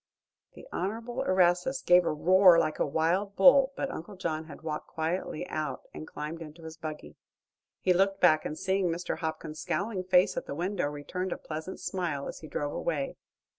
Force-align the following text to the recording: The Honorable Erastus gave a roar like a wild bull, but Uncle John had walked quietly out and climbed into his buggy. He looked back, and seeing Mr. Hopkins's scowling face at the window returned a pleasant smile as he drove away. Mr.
The 0.55 0.67
Honorable 0.71 1.21
Erastus 1.25 1.83
gave 1.83 2.05
a 2.07 2.11
roar 2.11 2.57
like 2.57 2.79
a 2.79 2.85
wild 2.87 3.35
bull, 3.35 3.71
but 3.75 3.91
Uncle 3.91 4.15
John 4.15 4.45
had 4.45 4.63
walked 4.63 4.87
quietly 4.87 5.45
out 5.47 5.83
and 5.93 6.07
climbed 6.07 6.41
into 6.41 6.63
his 6.63 6.75
buggy. 6.75 7.17
He 7.81 7.93
looked 7.93 8.19
back, 8.19 8.43
and 8.43 8.57
seeing 8.57 8.87
Mr. 8.87 9.19
Hopkins's 9.19 9.61
scowling 9.61 10.03
face 10.03 10.35
at 10.37 10.47
the 10.47 10.55
window 10.55 10.87
returned 10.87 11.31
a 11.31 11.37
pleasant 11.37 11.79
smile 11.79 12.27
as 12.27 12.39
he 12.39 12.47
drove 12.47 12.73
away. 12.73 13.09
Mr. 13.09 13.29